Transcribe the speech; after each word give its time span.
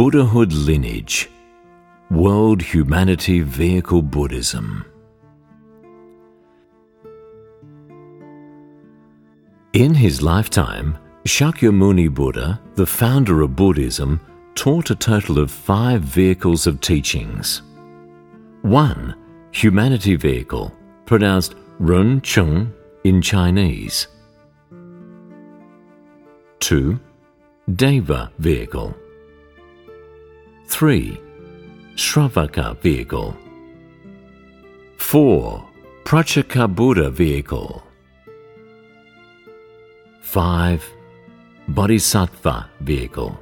Buddhahood 0.00 0.50
Lineage 0.54 1.28
World 2.10 2.62
Humanity 2.62 3.42
Vehicle 3.42 4.00
Buddhism. 4.00 4.86
In 9.74 9.92
his 9.92 10.22
lifetime, 10.22 10.96
Shakyamuni 11.26 12.08
Buddha, 12.14 12.58
the 12.76 12.86
founder 12.86 13.42
of 13.42 13.54
Buddhism, 13.54 14.22
taught 14.54 14.88
a 14.88 14.94
total 14.94 15.38
of 15.38 15.50
five 15.50 16.00
vehicles 16.00 16.66
of 16.66 16.80
teachings. 16.80 17.60
1. 18.62 19.14
Humanity 19.52 20.16
Vehicle, 20.16 20.74
pronounced 21.04 21.56
Run 21.78 22.22
Chung 22.22 22.72
in 23.04 23.20
Chinese. 23.20 24.06
2. 26.60 26.98
Deva 27.76 28.32
Vehicle. 28.38 28.96
3. 30.80 31.20
Shravaka 31.94 32.74
Vehicle. 32.80 33.36
4. 34.96 35.68
Pratyeka 36.04 36.74
Buddha 36.74 37.10
Vehicle. 37.10 37.82
5. 40.22 40.84
Bodhisattva 41.68 42.70
Vehicle. 42.80 43.38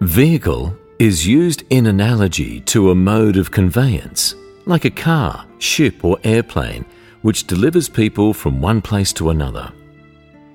Vehicle 0.00 0.76
is 0.98 1.24
used 1.24 1.62
in 1.70 1.86
analogy 1.86 2.58
to 2.62 2.90
a 2.90 2.94
mode 2.96 3.36
of 3.36 3.52
conveyance, 3.52 4.34
like 4.66 4.86
a 4.86 4.90
car, 4.90 5.46
ship, 5.60 6.04
or 6.04 6.18
airplane, 6.24 6.84
which 7.22 7.46
delivers 7.46 7.88
people 7.88 8.34
from 8.34 8.60
one 8.60 8.82
place 8.82 9.12
to 9.12 9.30
another. 9.30 9.70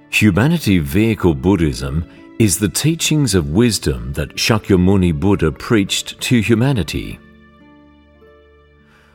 Humanity 0.09 0.79
Vehicle 0.79 1.35
Buddhism 1.35 2.05
is 2.39 2.59
the 2.59 2.69
teachings 2.69 3.33
of 3.33 3.51
wisdom 3.51 4.11
that 4.13 4.35
Shakyamuni 4.35 5.17
Buddha 5.17 5.51
preached 5.51 6.19
to 6.21 6.41
humanity. 6.41 7.19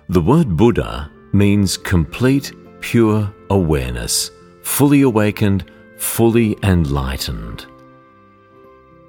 The 0.09 0.23
word 0.23 0.57
Buddha 0.57 1.11
means 1.33 1.77
complete, 1.77 2.53
pure 2.81 3.33
awareness, 3.51 4.31
fully 4.63 5.03
awakened, 5.03 5.71
fully 5.99 6.57
enlightened. 6.63 7.67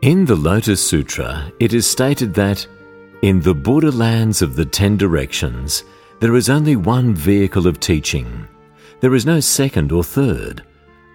In 0.02 0.26
the 0.26 0.36
Lotus 0.36 0.86
Sutra, 0.86 1.52
it 1.60 1.74
is 1.74 1.90
stated 1.90 2.34
that 2.34 2.68
in 3.22 3.40
the 3.40 3.54
Buddha 3.54 3.92
lands 3.92 4.42
of 4.42 4.56
the 4.56 4.66
Ten 4.66 4.98
Directions, 4.98 5.84
there 6.20 6.36
is 6.36 6.50
only 6.50 6.76
one 6.76 7.16
vehicle 7.16 7.66
of 7.66 7.80
teaching. 7.80 8.48
There 9.00 9.16
is 9.16 9.26
no 9.26 9.40
second 9.40 9.92
or 9.92 10.04
third, 10.04 10.64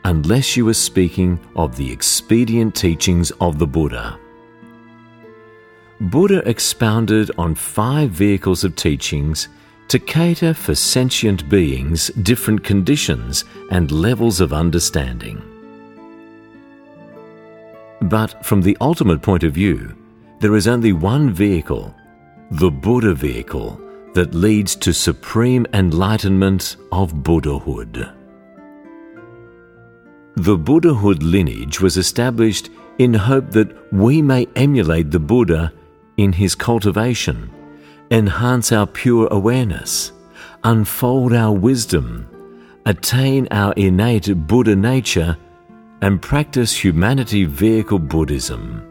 unless 0.06 0.56
you 0.56 0.68
are 0.68 0.74
speaking 0.74 1.36
of 1.56 1.76
the 1.76 1.90
expedient 1.90 2.76
teachings 2.76 3.32
of 3.40 3.58
the 3.58 3.66
Buddha. 3.66 4.16
Buddha 6.00 6.48
expounded 6.48 7.32
on 7.38 7.56
five 7.56 8.10
vehicles 8.10 8.62
of 8.62 8.76
teachings 8.76 9.48
to 9.88 9.98
cater 9.98 10.54
for 10.54 10.76
sentient 10.76 11.48
beings' 11.48 12.06
different 12.22 12.62
conditions 12.62 13.44
and 13.72 13.90
levels 13.90 14.40
of 14.40 14.52
understanding. 14.52 15.42
But 18.02 18.46
from 18.46 18.62
the 18.62 18.76
ultimate 18.80 19.22
point 19.22 19.42
of 19.42 19.54
view, 19.54 19.92
there 20.38 20.54
is 20.54 20.68
only 20.68 20.92
one 20.92 21.32
vehicle, 21.32 21.92
the 22.52 22.70
Buddha 22.70 23.12
vehicle, 23.12 23.80
that 24.14 24.34
leads 24.34 24.76
to 24.76 24.94
supreme 24.94 25.66
enlightenment 25.72 26.76
of 26.92 27.24
Buddhahood. 27.24 28.15
The 30.36 30.58
Buddhahood 30.58 31.22
lineage 31.22 31.80
was 31.80 31.96
established 31.96 32.68
in 32.98 33.14
hope 33.14 33.52
that 33.52 33.74
we 33.90 34.20
may 34.20 34.46
emulate 34.54 35.10
the 35.10 35.18
Buddha 35.18 35.72
in 36.18 36.30
his 36.30 36.54
cultivation, 36.54 37.50
enhance 38.10 38.70
our 38.70 38.86
pure 38.86 39.28
awareness, 39.30 40.12
unfold 40.62 41.32
our 41.32 41.52
wisdom, 41.52 42.28
attain 42.84 43.48
our 43.50 43.72
innate 43.78 44.46
Buddha 44.46 44.76
nature, 44.76 45.38
and 46.02 46.20
practice 46.20 46.84
humanity 46.84 47.46
vehicle 47.46 47.98
Buddhism. 47.98 48.82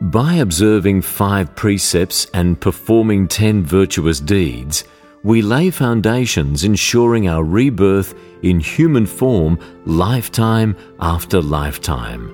By 0.00 0.34
observing 0.34 1.02
five 1.02 1.54
precepts 1.54 2.26
and 2.34 2.60
performing 2.60 3.28
ten 3.28 3.64
virtuous 3.64 4.18
deeds, 4.18 4.82
we 5.24 5.40
lay 5.40 5.70
foundations 5.70 6.64
ensuring 6.64 7.28
our 7.28 7.42
rebirth 7.42 8.14
in 8.42 8.60
human 8.60 9.06
form 9.06 9.58
lifetime 9.86 10.76
after 11.00 11.40
lifetime, 11.40 12.30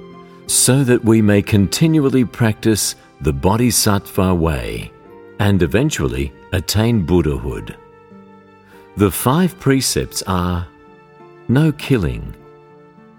so 0.49 0.83
that 0.83 1.03
we 1.05 1.23
may 1.23 1.41
continually 1.41 2.25
practice 2.25 2.97
the 3.21 3.33
Bodhisattva 3.33 4.35
way 4.35 4.91
and 5.39 5.63
eventually 5.63 6.33
attain 6.53 7.07
Buddhahood. 7.07 7.77
The 8.97 9.11
five 9.11 9.59
precepts 9.61 10.23
are 10.27 10.67
no 11.49 11.71
killing, 11.73 12.35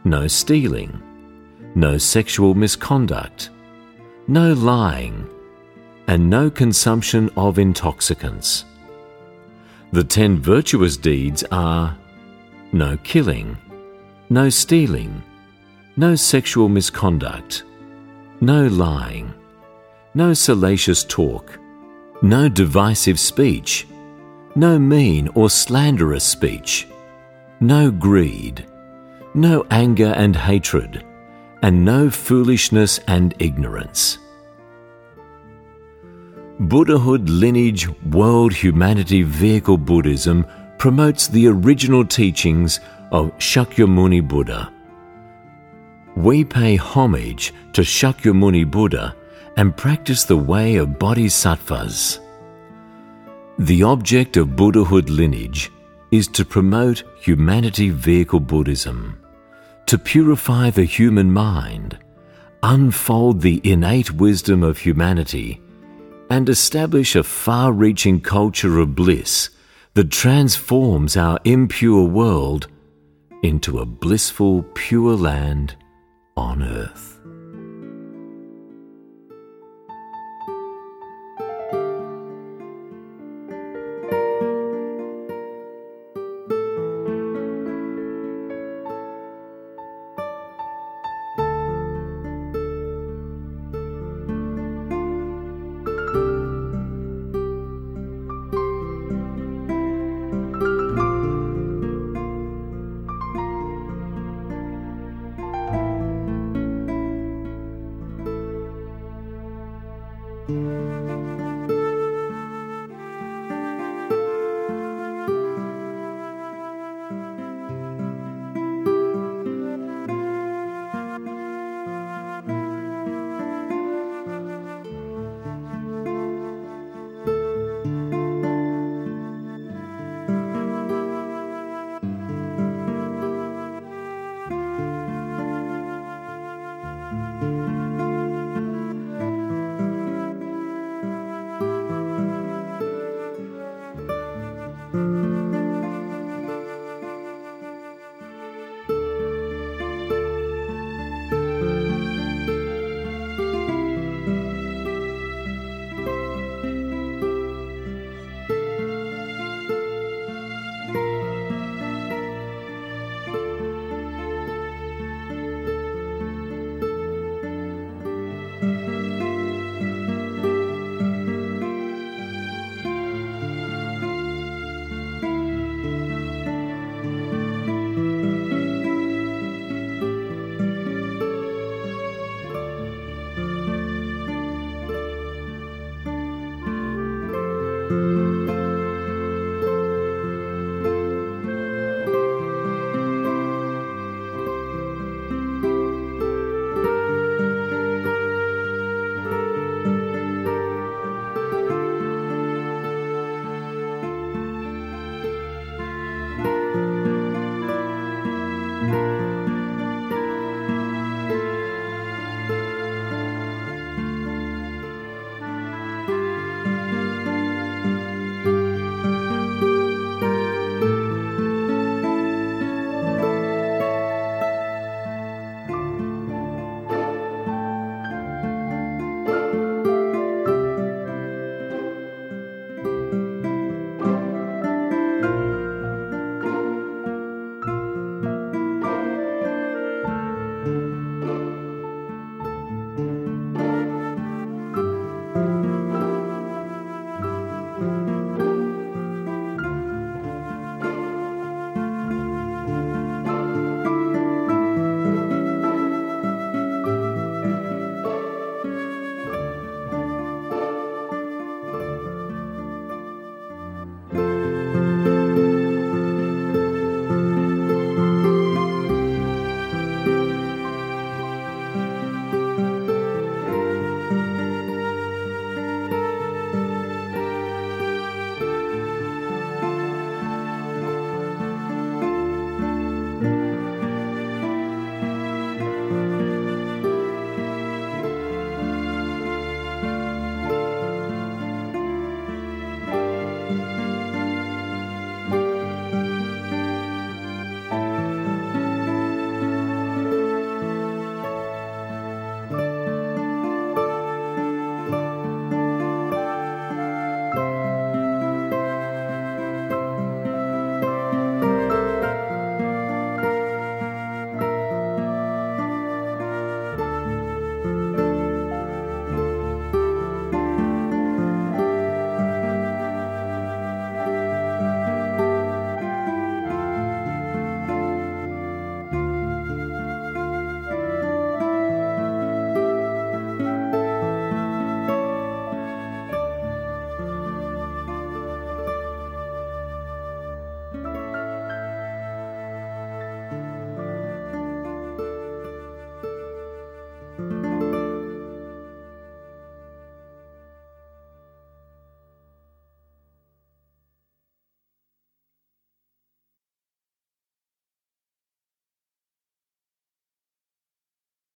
no 0.04 0.28
stealing, 0.28 1.02
no 1.76 1.98
sexual 1.98 2.56
misconduct, 2.56 3.50
no 4.28 4.52
lying, 4.52 5.30
and 6.08 6.30
no 6.30 6.50
consumption 6.50 7.30
of 7.38 7.58
intoxicants. 7.58 8.66
The 9.94 10.04
ten 10.06 10.40
virtuous 10.40 10.96
deeds 10.96 11.44
are 11.52 11.98
no 12.72 12.96
killing, 13.04 13.58
no 14.30 14.48
stealing, 14.50 15.22
no 15.98 16.16
sexual 16.16 16.70
misconduct, 16.70 17.66
no 18.40 18.68
lying, 18.68 19.34
no 20.14 20.34
salacious 20.34 21.04
talk, 21.04 21.60
no 22.22 22.48
divisive 22.48 23.20
speech, 23.20 23.86
no 24.56 24.80
mean 24.80 25.28
or 25.36 25.50
slanderous 25.50 26.24
speech, 26.24 26.88
no 27.60 27.92
greed, 27.92 28.66
no 29.34 29.66
anger 29.72 30.14
and 30.16 30.38
hatred, 30.38 31.04
and 31.64 31.84
no 31.84 32.10
foolishness 32.10 33.02
and 33.10 33.34
ignorance. 33.40 34.20
Buddhahood 36.70 37.28
Lineage 37.28 37.90
World 38.12 38.54
Humanity 38.54 39.24
Vehicle 39.24 39.80
Buddhism 39.80 40.46
promotes 40.78 41.28
the 41.28 41.48
original 41.48 42.06
teachings 42.06 42.80
of 43.12 43.36
Shakyamuni 43.40 44.28
Buddha. 44.28 44.72
We 46.16 46.46
pay 46.46 46.76
homage 46.76 47.52
to 47.74 47.82
Shakyamuni 47.82 48.70
Buddha 48.70 49.16
and 49.58 49.76
practice 49.76 50.24
the 50.24 50.38
way 50.38 50.76
of 50.76 51.00
bodhisattvas. 51.00 52.20
The 53.58 53.82
object 53.82 54.38
of 54.38 54.56
Buddhahood 54.56 55.10
lineage 55.10 55.72
is 56.12 56.28
to 56.28 56.46
promote 56.46 57.04
humanity 57.20 57.90
vehicle 57.90 58.40
Buddhism, 58.40 59.20
to 59.88 59.98
purify 59.98 60.70
the 60.70 60.86
human 60.86 61.34
mind, 61.34 61.98
unfold 62.62 63.42
the 63.42 63.60
innate 63.64 64.12
wisdom 64.12 64.62
of 64.62 64.78
humanity, 64.78 65.60
and 66.32 66.48
establish 66.48 67.14
a 67.14 67.24
far 67.24 67.74
reaching 67.74 68.22
culture 68.22 68.80
of 68.80 68.96
bliss 68.96 69.50
that 69.96 70.10
transforms 70.10 71.18
our 71.18 71.38
impure 71.44 72.08
world 72.08 72.70
into 73.44 73.80
a 73.80 73.86
blissful, 73.86 74.64
pure 74.74 75.18
land 75.18 75.76
on 76.38 76.64
earth. 76.64 77.11